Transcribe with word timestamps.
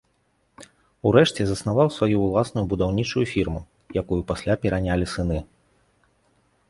У 1.09 1.11
рэшце 1.15 1.41
заснаваў 1.49 1.87
сваю 1.97 2.17
ўласную 2.23 2.63
будаўнічую 2.71 3.25
фірму, 3.35 3.61
якую 4.03 4.21
пасля 4.33 4.53
перанялі 4.65 5.05
сыны. 5.17 5.39